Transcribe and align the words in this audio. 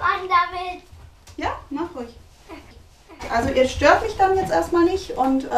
an 0.00 0.28
damit. 0.28 0.82
Ja, 1.36 1.58
mach 1.70 1.94
ruhig. 1.94 2.14
Also 3.30 3.50
ihr 3.50 3.68
stört 3.68 4.02
mich 4.02 4.16
dann 4.16 4.36
jetzt 4.36 4.50
erstmal 4.50 4.84
nicht 4.84 5.12
und 5.12 5.44
äh, 5.44 5.48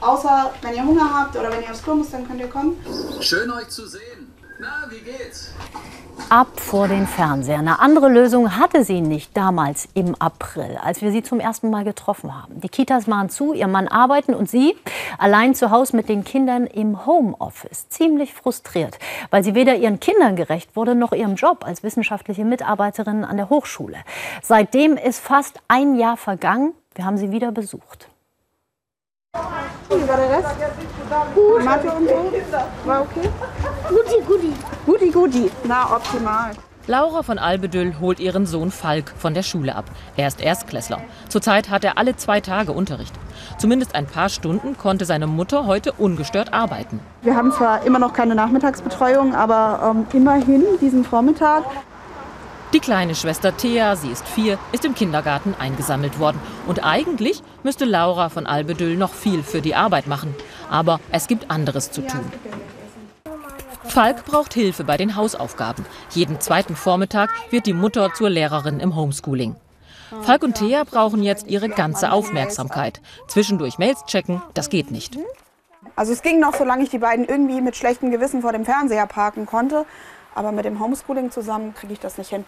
außer 0.00 0.52
wenn 0.62 0.74
ihr 0.74 0.84
Hunger 0.84 1.12
habt 1.12 1.36
oder 1.36 1.50
wenn 1.50 1.62
ihr 1.62 1.70
aufs 1.70 1.82
Klo 1.82 1.94
müsst, 1.94 2.12
dann 2.12 2.26
könnt 2.26 2.40
ihr 2.40 2.48
kommen. 2.48 2.76
Schön 3.20 3.50
euch 3.50 3.68
zu 3.68 3.86
sehen. 3.86 4.34
Na, 4.60 4.86
wie 4.90 5.00
geht's? 5.00 5.52
Ab 6.30 6.58
vor 6.58 6.88
den 6.88 7.06
Fernseher. 7.06 7.58
Eine 7.58 7.80
andere 7.80 8.08
Lösung 8.08 8.56
hatte 8.56 8.82
sie 8.82 9.00
nicht 9.00 9.36
damals 9.36 9.88
im 9.94 10.14
April, 10.18 10.78
als 10.82 11.02
wir 11.02 11.12
sie 11.12 11.22
zum 11.22 11.38
ersten 11.38 11.70
Mal 11.70 11.84
getroffen 11.84 12.34
haben. 12.34 12.60
Die 12.60 12.68
Kitas 12.68 13.08
waren 13.08 13.28
zu, 13.28 13.52
ihr 13.52 13.68
Mann 13.68 13.88
arbeiten 13.88 14.34
und 14.34 14.48
sie 14.48 14.74
allein 15.18 15.54
zu 15.54 15.70
Hause 15.70 15.96
mit 15.96 16.08
den 16.08 16.24
Kindern 16.24 16.66
im 16.66 17.06
Homeoffice. 17.06 17.88
Ziemlich 17.88 18.32
frustriert, 18.32 18.98
weil 19.30 19.44
sie 19.44 19.54
weder 19.54 19.76
ihren 19.76 20.00
Kindern 20.00 20.34
gerecht 20.34 20.74
wurde 20.76 20.94
noch 20.94 21.12
ihrem 21.12 21.34
Job 21.34 21.64
als 21.66 21.82
wissenschaftliche 21.82 22.44
Mitarbeiterin 22.44 23.24
an 23.24 23.36
der 23.36 23.50
Hochschule. 23.50 23.98
Seitdem 24.42 24.96
ist 24.96 25.20
fast 25.20 25.60
ein 25.68 25.94
Jahr 25.94 26.16
vergangen. 26.16 26.72
Wir 26.94 27.04
haben 27.04 27.18
sie 27.18 27.32
wieder 27.32 27.52
besucht. 27.52 28.08
Wie 29.88 30.08
war 30.08 30.16
der 30.16 30.30
Rest? 30.30 30.48
Mathe 31.64 31.92
und 31.92 32.08
so? 32.08 32.88
War 32.88 33.02
okay? 33.02 33.28
Guti, 33.88 34.22
guti. 34.26 34.52
Guti, 34.86 35.10
guti. 35.10 35.50
Na, 35.64 35.94
optimal. 35.94 36.52
Laura 36.86 37.22
von 37.22 37.38
Albedüll 37.38 37.94
holt 38.00 38.20
ihren 38.20 38.46
Sohn 38.46 38.70
Falk 38.70 39.12
von 39.16 39.32
der 39.32 39.42
Schule 39.42 39.74
ab. 39.74 39.86
Er 40.16 40.28
ist 40.28 40.40
Erstklässler. 40.42 41.00
Zurzeit 41.28 41.70
hat 41.70 41.82
er 41.84 41.96
alle 41.96 42.14
zwei 42.16 42.40
Tage 42.40 42.72
Unterricht. 42.72 43.14
Zumindest 43.58 43.94
ein 43.94 44.06
paar 44.06 44.28
Stunden 44.28 44.76
konnte 44.76 45.04
seine 45.06 45.26
Mutter 45.26 45.66
heute 45.66 45.92
ungestört 45.92 46.52
arbeiten. 46.52 47.00
Wir 47.22 47.36
haben 47.36 47.52
zwar 47.52 47.84
immer 47.86 47.98
noch 47.98 48.12
keine 48.12 48.34
Nachmittagsbetreuung, 48.34 49.34
aber 49.34 49.94
ähm, 49.94 50.06
immerhin 50.12 50.64
diesen 50.80 51.04
Vormittag 51.04 51.64
Die 52.74 52.80
kleine 52.80 53.14
Schwester 53.14 53.56
Thea, 53.56 53.96
sie 53.96 54.08
ist 54.10 54.26
vier, 54.28 54.58
ist 54.72 54.84
im 54.84 54.94
Kindergarten 54.94 55.54
eingesammelt 55.58 56.18
worden. 56.18 56.40
Und 56.66 56.84
eigentlich 56.84 57.42
müsste 57.62 57.84
Laura 57.86 58.28
von 58.28 58.46
Albedüll 58.46 58.96
noch 58.96 59.14
viel 59.14 59.42
für 59.42 59.62
die 59.62 59.74
Arbeit 59.74 60.06
machen. 60.06 60.34
Aber 60.70 61.00
es 61.10 61.28
gibt 61.28 61.50
anderes 61.50 61.90
zu 61.90 62.02
tun. 62.06 62.30
Falk 63.84 64.24
braucht 64.24 64.54
Hilfe 64.54 64.84
bei 64.84 64.96
den 64.96 65.16
Hausaufgaben. 65.16 65.84
Jeden 66.10 66.40
zweiten 66.40 66.74
Vormittag 66.74 67.30
wird 67.50 67.66
die 67.66 67.72
Mutter 67.72 68.12
zur 68.12 68.30
Lehrerin 68.30 68.80
im 68.80 68.96
Homeschooling. 68.96 69.56
Falk 70.22 70.42
und 70.42 70.54
Thea 70.54 70.84
brauchen 70.84 71.22
jetzt 71.22 71.46
ihre 71.46 71.68
ganze 71.68 72.12
Aufmerksamkeit. 72.12 73.00
Zwischendurch 73.28 73.78
Mails 73.78 74.04
checken, 74.06 74.42
das 74.54 74.70
geht 74.70 74.90
nicht. 74.90 75.18
Also 75.96 76.12
es 76.12 76.22
ging 76.22 76.40
noch, 76.40 76.54
solange 76.54 76.82
ich 76.82 76.90
die 76.90 76.98
beiden 76.98 77.24
irgendwie 77.24 77.60
mit 77.60 77.76
schlechtem 77.76 78.10
Gewissen 78.10 78.42
vor 78.42 78.52
dem 78.52 78.64
Fernseher 78.64 79.06
parken 79.06 79.46
konnte. 79.46 79.86
Aber 80.34 80.50
mit 80.50 80.64
dem 80.64 80.80
Homeschooling 80.80 81.30
zusammen 81.30 81.74
kriege 81.74 81.92
ich 81.92 82.00
das 82.00 82.18
nicht 82.18 82.30
hin. 82.30 82.44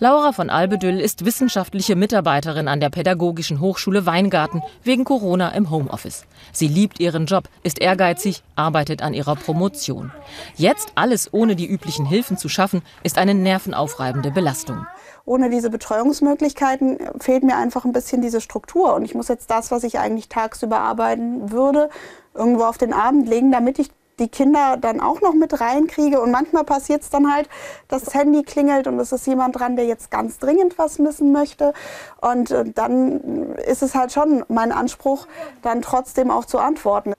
Laura 0.00 0.32
von 0.32 0.50
Albedüll 0.50 0.98
ist 0.98 1.24
wissenschaftliche 1.24 1.94
Mitarbeiterin 1.94 2.66
an 2.66 2.80
der 2.80 2.90
Pädagogischen 2.90 3.60
Hochschule 3.60 4.06
Weingarten 4.06 4.60
wegen 4.82 5.04
Corona 5.04 5.50
im 5.50 5.70
Homeoffice. 5.70 6.26
Sie 6.52 6.66
liebt 6.66 6.98
ihren 6.98 7.26
Job, 7.26 7.44
ist 7.62 7.80
ehrgeizig, 7.80 8.42
arbeitet 8.56 9.02
an 9.02 9.14
ihrer 9.14 9.36
Promotion. 9.36 10.10
Jetzt 10.56 10.90
alles 10.96 11.32
ohne 11.32 11.54
die 11.54 11.68
üblichen 11.68 12.06
Hilfen 12.06 12.36
zu 12.36 12.48
schaffen, 12.48 12.82
ist 13.04 13.18
eine 13.18 13.34
nervenaufreibende 13.34 14.32
Belastung. 14.32 14.84
Ohne 15.26 15.48
diese 15.48 15.70
Betreuungsmöglichkeiten 15.70 16.98
fehlt 17.20 17.44
mir 17.44 17.56
einfach 17.56 17.84
ein 17.84 17.92
bisschen 17.92 18.20
diese 18.20 18.40
Struktur. 18.40 18.94
Und 18.94 19.04
ich 19.04 19.14
muss 19.14 19.28
jetzt 19.28 19.48
das, 19.50 19.70
was 19.70 19.84
ich 19.84 20.00
eigentlich 20.00 20.28
tagsüber 20.28 20.80
arbeiten 20.80 21.52
würde, 21.52 21.88
irgendwo 22.34 22.64
auf 22.64 22.78
den 22.78 22.92
Abend 22.92 23.28
legen, 23.28 23.52
damit 23.52 23.78
ich 23.78 23.90
die 24.18 24.28
Kinder 24.28 24.76
dann 24.76 25.00
auch 25.00 25.20
noch 25.20 25.34
mit 25.34 25.60
reinkriege. 25.60 26.20
Und 26.20 26.30
manchmal 26.30 26.64
passiert 26.64 27.02
es 27.02 27.10
dann 27.10 27.32
halt, 27.32 27.48
dass 27.88 28.04
das 28.04 28.14
Handy 28.14 28.42
klingelt 28.42 28.86
und 28.86 28.98
es 28.98 29.12
ist 29.12 29.26
jemand 29.26 29.58
dran, 29.58 29.76
der 29.76 29.86
jetzt 29.86 30.10
ganz 30.10 30.38
dringend 30.38 30.78
was 30.78 30.98
wissen 30.98 31.32
möchte. 31.32 31.72
Und 32.20 32.50
äh, 32.50 32.64
dann 32.64 33.54
ist 33.56 33.82
es 33.82 33.94
halt 33.94 34.12
schon 34.12 34.44
mein 34.48 34.72
Anspruch, 34.72 35.26
dann 35.62 35.82
trotzdem 35.82 36.30
auch 36.30 36.44
zu 36.44 36.58
antworten. 36.58 37.14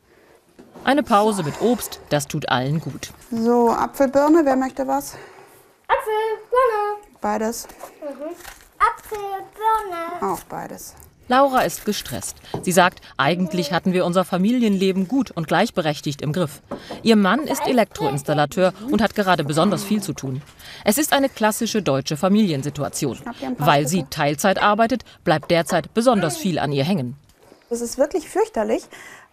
Eine 0.84 1.04
Pause 1.04 1.44
mit 1.44 1.62
Obst, 1.62 2.00
das 2.10 2.28
tut 2.28 2.50
allen 2.50 2.80
gut. 2.80 3.12
So, 3.32 3.72
Apfelbirne, 3.72 4.42
wer 4.46 4.56
möchte 4.56 4.88
was? 4.88 5.16
Apfel, 5.88 6.14
Birne. 6.50 7.08
Beides. 7.22 7.68
Apfel, 8.78 9.18
Birne. 9.56 10.34
Auch 10.34 10.44
beides. 10.44 10.94
Laura 11.28 11.62
ist 11.62 11.86
gestresst. 11.86 12.38
Sie 12.62 12.72
sagt, 12.72 13.02
eigentlich 13.18 13.72
hatten 13.72 13.94
wir 13.94 14.06
unser 14.06 14.26
Familienleben 14.26 15.08
gut 15.08 15.32
und 15.32 15.48
gleichberechtigt 15.48 16.22
im 16.22 16.34
Griff. 16.34 16.62
Ihr 17.02 17.16
Mann 17.16 17.42
ist 17.42 17.66
Elektroinstallateur 17.66 18.74
und 18.92 19.02
hat 19.02 19.16
gerade 19.16 19.44
besonders 19.44 19.84
viel 19.84 20.04
zu 20.04 20.14
tun. 20.14 20.42
Es 20.84 20.98
ist 21.00 21.14
eine 21.14 21.30
klassische 21.30 21.82
deutsche 21.82 22.16
Familiensituation. 22.16 23.18
Weil 23.58 23.88
sie 23.88 24.06
Teilzeit 24.10 24.62
arbeitet, 24.62 25.04
bleibt 25.24 25.50
derzeit 25.50 25.94
besonders 25.94 26.38
viel 26.38 26.60
an 26.60 26.72
ihr 26.72 26.84
hängen. 26.84 27.16
Es 27.72 27.82
ist 27.82 27.98
wirklich 27.98 28.30
fürchterlich, 28.30 28.84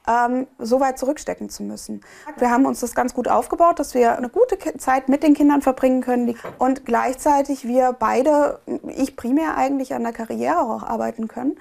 ähm, 0.09 0.47
so 0.59 0.81
weit 0.81 0.99
zurückstecken 0.99 1.49
zu 1.49 1.63
müssen. 1.63 2.01
Wir 2.39 2.51
haben 2.51 2.67
uns 2.67 2.81
das 2.81 2.95
ganz 2.95 3.15
gut 3.15 3.29
aufgebaut, 3.29 3.79
dass 3.79 3.95
wir 3.95 4.17
eine 4.17 4.29
gute 4.29 4.59
Zeit 4.79 5.09
mit 5.09 5.23
den 5.23 5.35
Kindern 5.35 5.63
verbringen 5.63 6.01
können 6.01 6.27
die- 6.27 6.37
und 6.59 6.85
gleichzeitig 6.85 7.67
wir 7.67 7.93
beide, 7.99 8.61
ich 8.89 9.17
primär 9.17 9.57
eigentlich 9.57 9.95
an 9.95 10.03
der 10.03 10.13
Karriere 10.13 10.61
auch 10.61 10.83
arbeiten 10.83 11.29
können. 11.29 11.57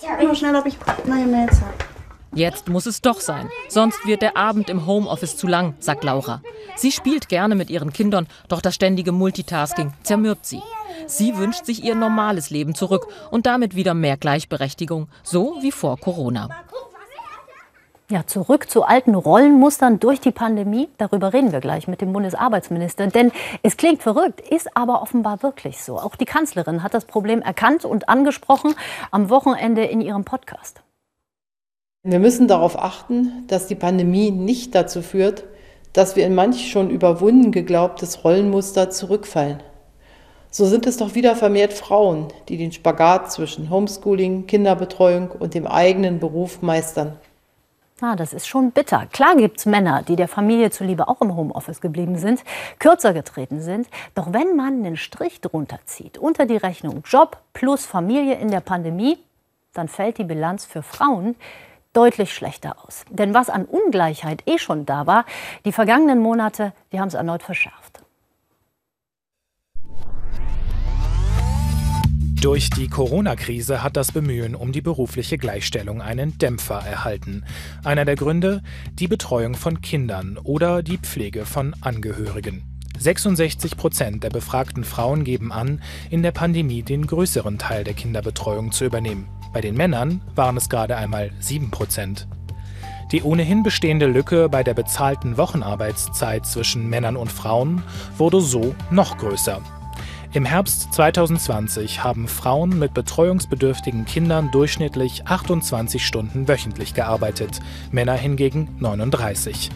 Sag 0.00 0.22
mal 0.22 0.34
schnell, 0.34 0.56
ob 0.56 0.66
ich 0.66 0.78
neue 1.06 1.26
Mails 1.26 1.60
habe. 1.60 1.96
Jetzt 2.36 2.68
muss 2.68 2.84
es 2.84 3.00
doch 3.00 3.20
sein. 3.20 3.48
Sonst 3.68 4.04
wird 4.04 4.20
der 4.20 4.36
Abend 4.36 4.68
im 4.68 4.86
Homeoffice 4.86 5.38
zu 5.38 5.46
lang, 5.46 5.74
sagt 5.78 6.04
Laura. 6.04 6.42
Sie 6.76 6.92
spielt 6.92 7.30
gerne 7.30 7.54
mit 7.54 7.70
ihren 7.70 7.94
Kindern, 7.94 8.26
doch 8.48 8.60
das 8.60 8.74
ständige 8.74 9.10
Multitasking 9.10 9.94
zermürbt 10.02 10.44
sie. 10.44 10.60
Sie 11.06 11.38
wünscht 11.38 11.64
sich 11.64 11.82
ihr 11.82 11.94
normales 11.94 12.50
Leben 12.50 12.74
zurück 12.74 13.06
und 13.30 13.46
damit 13.46 13.74
wieder 13.74 13.94
mehr 13.94 14.18
Gleichberechtigung, 14.18 15.08
so 15.22 15.56
wie 15.62 15.72
vor 15.72 15.98
Corona. 15.98 16.50
Ja, 18.08 18.24
zurück 18.24 18.70
zu 18.70 18.84
alten 18.84 19.16
Rollenmustern 19.16 19.98
durch 19.98 20.20
die 20.20 20.30
Pandemie. 20.30 20.88
Darüber 20.96 21.32
reden 21.32 21.50
wir 21.50 21.58
gleich 21.58 21.88
mit 21.88 22.00
dem 22.00 22.12
Bundesarbeitsminister. 22.12 23.08
Denn 23.08 23.32
es 23.64 23.76
klingt 23.76 24.00
verrückt, 24.00 24.40
ist 24.40 24.76
aber 24.76 25.02
offenbar 25.02 25.42
wirklich 25.42 25.82
so. 25.82 25.98
Auch 25.98 26.14
die 26.14 26.24
Kanzlerin 26.24 26.84
hat 26.84 26.94
das 26.94 27.04
Problem 27.04 27.42
erkannt 27.42 27.84
und 27.84 28.08
angesprochen 28.08 28.76
am 29.10 29.28
Wochenende 29.28 29.84
in 29.84 30.00
ihrem 30.00 30.24
Podcast. 30.24 30.82
Wir 32.04 32.20
müssen 32.20 32.46
darauf 32.46 32.78
achten, 32.78 33.44
dass 33.48 33.66
die 33.66 33.74
Pandemie 33.74 34.30
nicht 34.30 34.76
dazu 34.76 35.02
führt, 35.02 35.42
dass 35.92 36.14
wir 36.14 36.24
in 36.26 36.34
manch 36.36 36.70
schon 36.70 36.90
überwunden 36.90 37.50
geglaubtes 37.50 38.22
Rollenmuster 38.22 38.88
zurückfallen. 38.90 39.64
So 40.52 40.64
sind 40.66 40.86
es 40.86 40.98
doch 40.98 41.16
wieder 41.16 41.34
vermehrt 41.34 41.72
Frauen, 41.72 42.28
die 42.48 42.56
den 42.56 42.70
Spagat 42.70 43.32
zwischen 43.32 43.68
Homeschooling, 43.68 44.46
Kinderbetreuung 44.46 45.32
und 45.32 45.54
dem 45.54 45.66
eigenen 45.66 46.20
Beruf 46.20 46.62
meistern. 46.62 47.18
Ah, 48.02 48.14
das 48.14 48.34
ist 48.34 48.46
schon 48.46 48.72
bitter. 48.72 49.06
Klar 49.10 49.36
gibt's 49.36 49.64
Männer, 49.64 50.02
die 50.02 50.16
der 50.16 50.28
Familie 50.28 50.70
zuliebe 50.70 51.08
auch 51.08 51.22
im 51.22 51.34
Homeoffice 51.34 51.80
geblieben 51.80 52.18
sind, 52.18 52.44
kürzer 52.78 53.14
getreten 53.14 53.62
sind. 53.62 53.88
Doch 54.14 54.34
wenn 54.34 54.54
man 54.54 54.84
einen 54.84 54.98
Strich 54.98 55.40
drunter 55.40 55.78
zieht, 55.86 56.18
unter 56.18 56.44
die 56.44 56.58
Rechnung 56.58 57.02
Job 57.06 57.38
plus 57.54 57.86
Familie 57.86 58.34
in 58.34 58.50
der 58.50 58.60
Pandemie, 58.60 59.16
dann 59.72 59.88
fällt 59.88 60.18
die 60.18 60.24
Bilanz 60.24 60.66
für 60.66 60.82
Frauen 60.82 61.36
deutlich 61.94 62.34
schlechter 62.34 62.76
aus. 62.84 63.06
Denn 63.08 63.32
was 63.32 63.48
an 63.48 63.64
Ungleichheit 63.64 64.42
eh 64.44 64.58
schon 64.58 64.84
da 64.84 65.06
war, 65.06 65.24
die 65.64 65.72
vergangenen 65.72 66.20
Monate, 66.20 66.74
die 66.92 67.00
haben 67.00 67.08
es 67.08 67.14
erneut 67.14 67.42
verschärft. 67.42 68.02
Durch 72.40 72.68
die 72.68 72.88
Corona-Krise 72.88 73.82
hat 73.82 73.96
das 73.96 74.12
Bemühen 74.12 74.54
um 74.54 74.70
die 74.70 74.82
berufliche 74.82 75.38
Gleichstellung 75.38 76.02
einen 76.02 76.36
Dämpfer 76.36 76.80
erhalten. 76.80 77.44
Einer 77.82 78.04
der 78.04 78.14
Gründe 78.14 78.62
die 78.92 79.08
Betreuung 79.08 79.54
von 79.54 79.80
Kindern 79.80 80.38
oder 80.42 80.82
die 80.82 80.98
Pflege 80.98 81.46
von 81.46 81.74
Angehörigen. 81.80 82.62
66 82.98 83.76
Prozent 83.76 84.22
der 84.22 84.30
befragten 84.30 84.84
Frauen 84.84 85.24
geben 85.24 85.50
an, 85.50 85.82
in 86.10 86.22
der 86.22 86.32
Pandemie 86.32 86.82
den 86.82 87.06
größeren 87.06 87.58
Teil 87.58 87.84
der 87.84 87.94
Kinderbetreuung 87.94 88.70
zu 88.70 88.84
übernehmen. 88.84 89.28
Bei 89.52 89.60
den 89.60 89.74
Männern 89.74 90.20
waren 90.34 90.56
es 90.56 90.68
gerade 90.68 90.96
einmal 90.96 91.30
7 91.40 91.70
Prozent. 91.70 92.28
Die 93.12 93.22
ohnehin 93.22 93.62
bestehende 93.62 94.06
Lücke 94.06 94.48
bei 94.48 94.62
der 94.62 94.74
bezahlten 94.74 95.36
Wochenarbeitszeit 95.38 96.44
zwischen 96.44 96.88
Männern 96.88 97.16
und 97.16 97.32
Frauen 97.32 97.82
wurde 98.18 98.40
so 98.40 98.74
noch 98.90 99.16
größer. 99.16 99.62
Im 100.36 100.44
Herbst 100.44 100.92
2020 100.92 102.04
haben 102.04 102.28
Frauen 102.28 102.78
mit 102.78 102.92
betreuungsbedürftigen 102.92 104.04
Kindern 104.04 104.50
durchschnittlich 104.50 105.26
28 105.26 106.06
Stunden 106.06 106.46
wöchentlich 106.46 106.92
gearbeitet, 106.92 107.60
Männer 107.90 108.12
hingegen 108.12 108.68
39. 108.78 109.70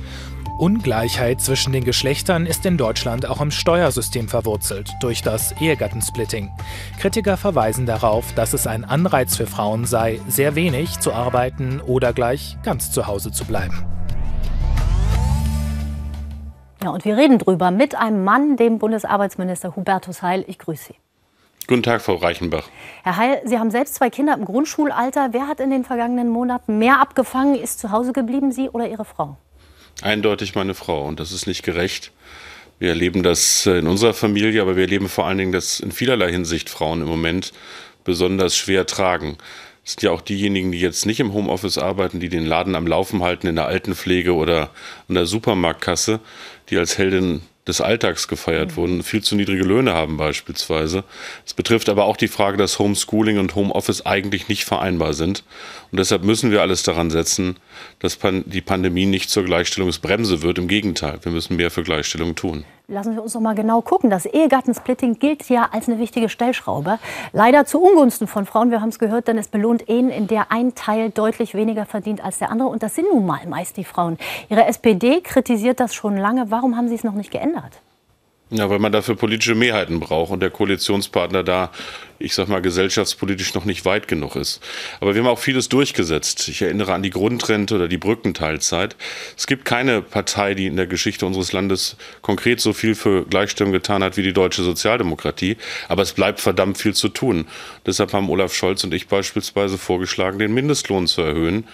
Ungleichheit 0.59 1.41
zwischen 1.41 1.73
den 1.73 1.85
Geschlechtern 1.85 2.45
ist 2.45 2.67
in 2.67 2.77
Deutschland 2.77 3.25
auch 3.25 3.41
im 3.41 3.51
Steuersystem 3.51 4.29
verwurzelt 4.29 4.93
durch 5.01 5.23
das 5.23 5.53
Ehegattensplitting. 5.53 6.51
Kritiker 6.99 7.39
verweisen 7.39 7.87
darauf, 7.87 8.35
dass 8.35 8.53
es 8.53 8.67
ein 8.67 8.85
Anreiz 8.85 9.39
für 9.39 9.47
Frauen 9.47 9.87
sei, 9.87 10.21
sehr 10.29 10.57
wenig 10.57 11.01
zu 11.01 11.15
arbeiten 11.15 11.81
oder 11.81 12.13
gleich 12.13 12.59
ganz 12.63 12.93
zu 12.93 13.07
Hause 13.07 13.33
zu 13.33 13.47
bleiben. 13.47 13.87
Ja, 16.83 16.91
und 16.91 17.05
wir 17.05 17.17
reden 17.17 17.39
drüber 17.39 17.71
mit 17.71 17.95
einem 17.95 18.25
Mann, 18.25 18.57
dem 18.57 18.79
Bundesarbeitsminister 18.79 19.77
Hubertus 19.77 20.23
Heil. 20.23 20.45
Ich 20.47 20.59
grüße 20.59 20.85
Sie. 20.85 20.95
Guten 21.67 21.83
Tag, 21.83 22.01
Frau 22.01 22.15
Reichenbach. 22.15 22.69
Herr 23.05 23.17
Heil, 23.19 23.43
Sie 23.45 23.59
haben 23.59 23.71
selbst 23.71 23.97
zwei 23.97 24.09
Kinder 24.09 24.35
im 24.35 24.47
Grundschulalter. 24.47 25.29
Wer 25.33 25.47
hat 25.47 25.61
in 25.61 25.71
den 25.71 25.85
vergangenen 25.85 26.31
Monaten 26.31 26.79
mehr 26.79 26.99
abgefangen? 26.99 27.55
Ist 27.55 27.81
zu 27.81 27.91
Hause 27.91 28.13
geblieben, 28.13 28.51
Sie 28.51 28.71
oder 28.71 28.89
Ihre 28.89 29.05
Frau? 29.05 29.37
Eindeutig 30.01 30.55
meine 30.55 30.73
Frau. 30.73 31.07
Und 31.07 31.21
das 31.21 31.33
ist 31.33 31.47
nicht 31.47 31.63
gerecht. 31.63 32.13
Wir 32.79 32.89
erleben 32.89 33.23
das 33.23 33.67
in 33.67 33.87
unserer 33.87 34.15
Familie, 34.15 34.63
aber 34.63 34.75
wir 34.75 34.85
erleben 34.85 35.11
vor 35.11 35.27
allen 35.27 35.37
Dingen, 35.37 35.53
dass 35.53 35.81
in 35.81 35.93
vielerlei 35.93 36.33
Hinsicht 36.33 36.71
Frauen 36.71 37.03
im 37.03 37.09
Moment 37.09 37.53
besonders 38.05 38.57
schwer 38.57 38.87
tragen. 38.87 39.37
Sind 39.91 40.03
ja 40.03 40.13
auch 40.13 40.21
diejenigen, 40.21 40.71
die 40.71 40.81
jetzt 40.81 41.05
nicht 41.05 41.19
im 41.19 41.33
Homeoffice 41.33 41.77
arbeiten, 41.77 42.21
die 42.21 42.29
den 42.29 42.47
Laden 42.47 42.77
am 42.77 42.87
Laufen 42.87 43.25
halten 43.25 43.49
in 43.49 43.57
der 43.57 43.67
Altenpflege 43.67 44.35
oder 44.35 44.71
an 45.09 45.17
der 45.17 45.27
Supermarktkasse, 45.27 46.21
die 46.69 46.79
als 46.79 46.97
Heldin 46.97 47.43
des 47.71 47.81
Alltags 47.81 48.29
gefeiert 48.29 48.77
wurden, 48.77 49.03
viel 49.03 49.23
zu 49.23 49.37
niedrige 49.37 49.65
Löhne 49.65 49.95
haben 49.95 50.17
beispielsweise. 50.17 51.05
Es 51.47 51.55
betrifft 51.55 51.89
aber 51.89 52.05
auch 52.05 52.17
die 52.17 52.29
Frage, 52.29 52.57
dass 52.57 52.79
Homeschooling 52.79 53.39
und 53.39 53.55
Homeoffice 53.55 54.05
eigentlich 54.05 54.49
nicht 54.49 54.65
vereinbar 54.65 55.15
sind. 55.15 55.45
Und 55.91 55.99
deshalb 55.99 56.25
müssen 56.25 56.51
wir 56.51 56.61
alles 56.61 56.83
daran 56.83 57.11
setzen, 57.11 57.57
dass 58.01 58.19
die 58.21 58.61
Pandemie 58.61 59.07
nicht 59.07 59.31
zur 59.31 59.45
Gleichstellungsbremse 59.45 60.43
wird. 60.43 60.59
Im 60.59 60.69
Gegenteil, 60.69 61.19
wir 61.23 61.33
müssen 61.33 61.57
mehr 61.57 61.71
für 61.71 61.83
Gleichstellung 61.83 62.35
tun. 62.35 62.65
Lassen 62.91 63.15
Sie 63.15 63.23
uns 63.23 63.35
noch 63.35 63.41
mal 63.41 63.55
genau 63.55 63.83
gucken. 63.83 64.11
Das 64.11 64.27
Ehegattensplitting 64.27 65.21
gilt 65.21 65.49
ja 65.49 65.69
als 65.71 65.89
eine 65.89 66.01
wichtige 66.01 66.29
Stellschraube. 66.29 66.99
Leider 67.33 67.65
zu 67.65 67.81
Ungunsten 67.81 68.27
von 68.27 68.47
Frauen. 68.47 68.73
Wir 68.73 68.81
haben 68.81 68.89
es 68.89 68.99
gehört, 68.99 69.29
denn 69.29 69.39
es 69.39 69.47
belohnt 69.47 69.89
Ehen, 69.89 70.11
in 70.11 70.27
der 70.27 70.51
ein 70.51 70.75
Teil 70.75 71.11
deutlich 71.11 71.55
weniger 71.55 71.87
verdient 71.87 72.25
als 72.25 72.39
der 72.41 72.51
andere. 72.51 72.69
Und 72.69 72.83
das 72.83 72.97
sind 72.97 73.07
nun 73.13 73.27
mal 73.27 73.47
meist 73.47 73.77
die 73.77 73.85
Frauen. 73.85 74.19
Ihre 74.49 74.67
SPD 74.67 75.21
kritisiert 75.21 75.79
das 75.79 75.95
schon 75.95 76.17
lange. 76.17 76.51
Warum 76.51 76.77
haben 76.77 76.89
Sie 76.89 76.97
es 76.97 77.05
noch 77.05 77.15
nicht 77.15 77.31
geändert? 77.31 77.60
Ja, 78.51 78.69
weil 78.69 78.81
man 78.81 78.91
dafür 78.91 79.15
politische 79.15 79.55
Mehrheiten 79.55 80.01
braucht 80.01 80.33
und 80.33 80.41
der 80.41 80.51
Koalitionspartner 80.51 81.45
da, 81.45 81.71
ich 82.21 82.35
sag 82.35 82.49
mal, 82.49 82.61
gesellschaftspolitisch 82.61 83.55
noch 83.55 83.65
nicht 83.65 83.87
weit 83.87 84.07
genug 84.07 84.37
ist. 84.37 84.61
Aber 85.01 85.15
wir 85.15 85.23
haben 85.23 85.29
auch 85.29 85.39
vieles 85.39 85.71
durchgesetzt. 85.71 86.49
Ich 86.49 86.61
erinnere 86.61 86.93
an 86.93 87.03
die 87.03 87.11
Grundrente 87.11 87.75
oder 87.75 87.89
die 87.89 87.97
Brückenteilzeit. 87.97 88.95
Es 89.37 89.47
gibt 89.47 89.65
keine 89.65 90.03
Partei, 90.03 90.55
die 90.55 90.67
in 90.67 90.77
der 90.77 90.87
Geschichte 90.87 91.25
unseres 91.25 91.53
Landes 91.53 91.97
konkret 92.21 92.61
so 92.61 92.75
viel 92.75 92.95
für 92.95 93.25
Gleichstellung 93.25 93.73
getan 93.73 94.05
hat 94.05 94.19
wie 94.19 94.23
die 94.23 94.35
deutsche 94.35 94.63
Sozialdemokratie. 94.63 95.57
Aber 95.89 96.03
es 96.03 96.13
bleibt 96.13 96.41
verdammt 96.41 96.77
viel 96.77 96.95
zu 96.95 97.09
tun. 97.09 97.47
Deshalb 97.87 98.13
haben 98.13 98.29
Olaf 98.29 98.53
Scholz 98.55 98.85
und 98.85 98.93
ich 98.93 99.09
beispielsweise 99.09 99.79
vorgeschlagen, 99.79 100.39
den 100.39 100.53
Mindestlohn 100.53 101.07
zu 101.07 101.23
erhöhen 101.23 101.65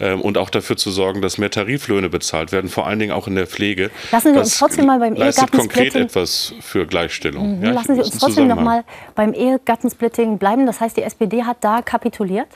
ähm, 0.00 0.20
und 0.20 0.36
auch 0.36 0.50
dafür 0.50 0.76
zu 0.76 0.90
sorgen, 0.90 1.22
dass 1.22 1.38
mehr 1.38 1.50
Tariflöhne 1.50 2.08
bezahlt 2.08 2.50
werden, 2.50 2.68
vor 2.68 2.86
allen 2.86 2.98
Dingen 2.98 3.12
auch 3.12 3.28
in 3.28 3.36
der 3.36 3.46
Pflege. 3.46 3.90
Lassen 4.10 4.34
Sie 4.34 4.38
uns 4.38 4.58
trotzdem 4.58 4.86
mal 4.86 4.98
beim 4.98 5.14
leistet 5.14 5.52
konkret 5.52 5.94
etwas 5.94 6.54
für 6.60 6.86
Gleichstellung. 6.86 7.58
Mhm. 7.58 7.64
Ja, 7.64 7.70
Lassen 7.70 7.94
Sie 7.94 8.00
uns 8.00 8.18
trotzdem 8.18 8.48
noch 8.48 8.60
mal 8.60 8.84
beim 9.14 9.32
Ehegattensplitting 9.32 9.91
bleiben. 10.38 10.66
Das 10.66 10.80
heißt, 10.80 10.96
die 10.96 11.02
SPD 11.02 11.44
hat 11.44 11.58
da 11.60 11.82
kapituliert? 11.82 12.48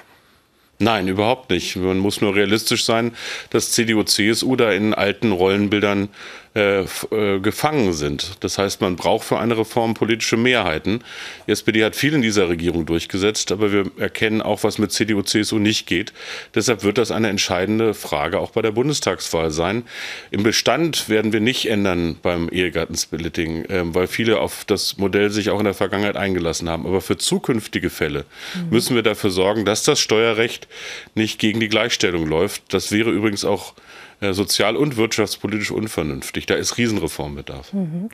Nein, 0.78 1.08
überhaupt 1.08 1.48
nicht. 1.50 1.76
Man 1.76 1.98
muss 1.98 2.20
nur 2.20 2.34
realistisch 2.34 2.84
sein, 2.84 3.12
dass 3.50 3.72
CDU, 3.72 4.02
CSU 4.02 4.56
da 4.56 4.72
in 4.72 4.92
alten 4.92 5.32
Rollenbildern 5.32 6.08
äh, 6.56 6.84
äh, 7.10 7.38
gefangen 7.40 7.92
sind. 7.92 8.38
Das 8.40 8.56
heißt, 8.56 8.80
man 8.80 8.96
braucht 8.96 9.26
für 9.26 9.38
eine 9.38 9.58
Reform 9.58 9.92
politische 9.92 10.38
Mehrheiten. 10.38 11.04
Die 11.46 11.50
SPD 11.50 11.84
hat 11.84 11.94
viel 11.94 12.14
in 12.14 12.22
dieser 12.22 12.48
Regierung 12.48 12.86
durchgesetzt, 12.86 13.52
aber 13.52 13.72
wir 13.72 13.90
erkennen 13.98 14.40
auch, 14.40 14.64
was 14.64 14.78
mit 14.78 14.90
CDU, 14.90 15.20
CSU 15.20 15.58
nicht 15.58 15.86
geht. 15.86 16.14
Deshalb 16.54 16.82
wird 16.82 16.96
das 16.96 17.10
eine 17.10 17.28
entscheidende 17.28 17.92
Frage 17.92 18.38
auch 18.38 18.52
bei 18.52 18.62
der 18.62 18.70
Bundestagswahl 18.70 19.50
sein. 19.50 19.82
Im 20.30 20.44
Bestand 20.44 21.10
werden 21.10 21.34
wir 21.34 21.40
nicht 21.40 21.68
ändern 21.68 22.16
beim 22.22 22.48
Ehegattensplitting, 22.48 23.66
äh, 23.66 23.94
weil 23.94 24.06
viele 24.06 24.40
auf 24.40 24.64
das 24.64 24.96
Modell 24.96 25.28
sich 25.28 25.50
auch 25.50 25.58
in 25.58 25.66
der 25.66 25.74
Vergangenheit 25.74 26.16
eingelassen 26.16 26.70
haben. 26.70 26.86
Aber 26.86 27.02
für 27.02 27.18
zukünftige 27.18 27.90
Fälle 27.90 28.24
mhm. 28.54 28.70
müssen 28.70 28.94
wir 28.96 29.02
dafür 29.02 29.28
sorgen, 29.28 29.66
dass 29.66 29.82
das 29.82 30.00
Steuerrecht 30.00 30.68
nicht 31.14 31.38
gegen 31.38 31.60
die 31.60 31.68
Gleichstellung 31.68 32.26
läuft. 32.26 32.72
Das 32.72 32.92
wäre 32.92 33.10
übrigens 33.10 33.44
auch 33.44 33.74
sozial- 34.20 34.76
und 34.76 34.96
wirtschaftspolitisch 34.96 35.70
unvernünftig. 35.70 36.46
Da 36.46 36.54
ist 36.54 36.78
Riesenreformbedarf. 36.78 37.72
Mhm. 37.72 38.08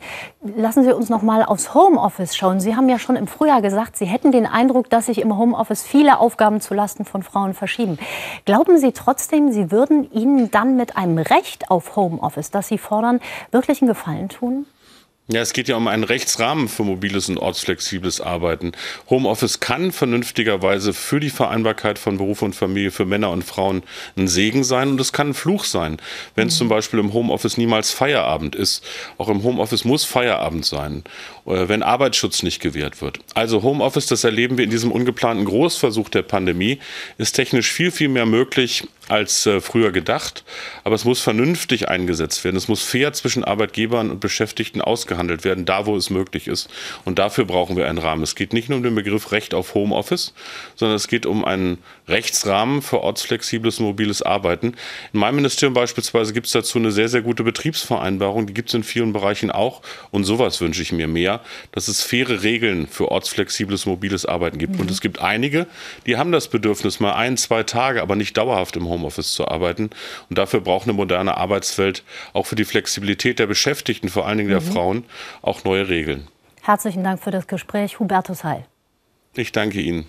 Lassen 0.56 0.84
Sie 0.84 0.94
uns 0.94 1.08
noch 1.08 1.22
mal 1.22 1.44
aufs 1.44 1.74
Homeoffice 1.74 2.36
schauen. 2.36 2.60
Sie 2.60 2.74
haben 2.74 2.88
ja 2.88 2.98
schon 2.98 3.16
im 3.16 3.26
Frühjahr 3.26 3.62
gesagt, 3.62 3.96
Sie 3.96 4.06
hätten 4.06 4.32
den 4.32 4.46
Eindruck, 4.46 4.90
dass 4.90 5.06
sich 5.06 5.20
im 5.20 5.36
Homeoffice 5.36 5.82
viele 5.82 6.18
Aufgaben 6.18 6.60
zulasten 6.60 7.04
von 7.04 7.22
Frauen 7.22 7.54
verschieben. 7.54 7.98
Glauben 8.44 8.78
Sie 8.78 8.92
trotzdem, 8.92 9.52
Sie 9.52 9.70
würden 9.70 10.10
Ihnen 10.12 10.50
dann 10.50 10.76
mit 10.76 10.96
einem 10.96 11.18
Recht 11.18 11.70
auf 11.70 11.94
Homeoffice, 11.96 12.50
das 12.50 12.68
Sie 12.68 12.78
fordern, 12.78 13.20
wirklich 13.50 13.80
einen 13.80 13.88
Gefallen 13.88 14.28
tun? 14.28 14.66
Ja, 15.28 15.40
es 15.40 15.52
geht 15.52 15.68
ja 15.68 15.76
um 15.76 15.86
einen 15.86 16.02
Rechtsrahmen 16.02 16.68
für 16.68 16.82
mobiles 16.82 17.28
und 17.28 17.38
ortsflexibles 17.38 18.20
Arbeiten. 18.20 18.72
Homeoffice 19.08 19.60
kann 19.60 19.92
vernünftigerweise 19.92 20.92
für 20.92 21.20
die 21.20 21.30
Vereinbarkeit 21.30 22.00
von 22.00 22.18
Beruf 22.18 22.42
und 22.42 22.56
Familie 22.56 22.90
für 22.90 23.04
Männer 23.04 23.30
und 23.30 23.44
Frauen 23.44 23.84
ein 24.16 24.26
Segen 24.26 24.64
sein 24.64 24.90
und 24.90 25.00
es 25.00 25.12
kann 25.12 25.28
ein 25.28 25.34
Fluch 25.34 25.62
sein, 25.62 25.98
wenn 26.34 26.48
es 26.48 26.54
mhm. 26.54 26.58
zum 26.58 26.68
Beispiel 26.70 26.98
im 26.98 27.12
Homeoffice 27.12 27.56
niemals 27.56 27.92
Feierabend 27.92 28.56
ist. 28.56 28.84
Auch 29.16 29.28
im 29.28 29.44
Homeoffice 29.44 29.84
muss 29.84 30.04
Feierabend 30.04 30.66
sein, 30.66 31.04
äh, 31.46 31.68
wenn 31.68 31.84
Arbeitsschutz 31.84 32.42
nicht 32.42 32.60
gewährt 32.60 33.00
wird. 33.00 33.20
Also 33.34 33.62
Homeoffice, 33.62 34.06
das 34.06 34.24
erleben 34.24 34.58
wir 34.58 34.64
in 34.64 34.70
diesem 34.70 34.90
ungeplanten 34.90 35.44
Großversuch 35.44 36.08
der 36.08 36.22
Pandemie, 36.22 36.80
ist 37.16 37.34
technisch 37.34 37.70
viel, 37.70 37.92
viel 37.92 38.08
mehr 38.08 38.26
möglich 38.26 38.88
als 39.12 39.44
äh, 39.44 39.60
früher 39.60 39.92
gedacht. 39.92 40.42
Aber 40.84 40.94
es 40.94 41.04
muss 41.04 41.20
vernünftig 41.20 41.88
eingesetzt 41.88 42.42
werden. 42.44 42.56
Es 42.56 42.66
muss 42.66 42.82
fair 42.82 43.12
zwischen 43.12 43.44
Arbeitgebern 43.44 44.10
und 44.10 44.20
Beschäftigten 44.20 44.80
ausgehandelt 44.80 45.44
werden, 45.44 45.66
da 45.66 45.86
wo 45.86 45.94
es 45.96 46.08
möglich 46.08 46.48
ist. 46.48 46.70
Und 47.04 47.18
dafür 47.18 47.44
brauchen 47.44 47.76
wir 47.76 47.88
einen 47.88 47.98
Rahmen. 47.98 48.22
Es 48.22 48.34
geht 48.34 48.54
nicht 48.54 48.70
nur 48.70 48.78
um 48.78 48.82
den 48.82 48.94
Begriff 48.94 49.30
Recht 49.30 49.52
auf 49.52 49.74
Homeoffice, 49.74 50.32
sondern 50.76 50.96
es 50.96 51.08
geht 51.08 51.26
um 51.26 51.44
einen 51.44 51.78
Rechtsrahmen 52.08 52.80
für 52.80 53.02
ortsflexibles 53.02 53.78
und 53.78 53.86
mobiles 53.86 54.22
Arbeiten. 54.22 54.74
In 55.12 55.20
meinem 55.20 55.36
Ministerium 55.36 55.74
beispielsweise 55.74 56.32
gibt 56.32 56.46
es 56.46 56.52
dazu 56.52 56.78
eine 56.78 56.90
sehr, 56.90 57.10
sehr 57.10 57.22
gute 57.22 57.44
Betriebsvereinbarung. 57.44 58.46
Die 58.46 58.54
gibt 58.54 58.70
es 58.70 58.74
in 58.74 58.82
vielen 58.82 59.12
Bereichen 59.12 59.50
auch. 59.50 59.82
Und 60.10 60.24
sowas 60.24 60.60
wünsche 60.62 60.80
ich 60.80 60.90
mir 60.90 61.06
mehr, 61.06 61.40
dass 61.72 61.88
es 61.88 62.00
faire 62.00 62.42
Regeln 62.42 62.86
für 62.86 63.10
ortsflexibles, 63.10 63.84
mobiles 63.84 64.24
Arbeiten 64.24 64.56
gibt. 64.56 64.74
Mhm. 64.74 64.80
Und 64.80 64.90
es 64.90 65.02
gibt 65.02 65.20
einige, 65.20 65.66
die 66.06 66.16
haben 66.16 66.32
das 66.32 66.48
Bedürfnis, 66.48 66.98
mal 66.98 67.12
ein, 67.12 67.36
zwei 67.36 67.62
Tage, 67.62 68.00
aber 68.00 68.16
nicht 68.16 68.38
dauerhaft 68.38 68.74
im 68.76 68.86
Homeoffice 68.86 69.01
Homeoffice 69.02 69.32
zu 69.32 69.48
arbeiten. 69.48 69.90
Und 70.28 70.38
dafür 70.38 70.60
braucht 70.60 70.84
eine 70.84 70.92
moderne 70.92 71.36
Arbeitswelt 71.36 72.04
auch 72.32 72.46
für 72.46 72.56
die 72.56 72.64
Flexibilität 72.64 73.38
der 73.38 73.46
Beschäftigten, 73.46 74.08
vor 74.08 74.26
allen 74.26 74.38
Dingen 74.38 74.50
der 74.50 74.60
mhm. 74.60 74.72
Frauen, 74.72 75.04
auch 75.42 75.64
neue 75.64 75.88
Regeln. 75.88 76.28
Herzlichen 76.62 77.02
Dank 77.02 77.22
für 77.22 77.32
das 77.32 77.46
Gespräch, 77.46 77.98
Hubertus 77.98 78.44
Heil. 78.44 78.64
Ich 79.34 79.52
danke 79.52 79.80
Ihnen. 79.80 80.06